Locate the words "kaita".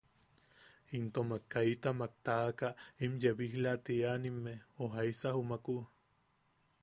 1.51-1.89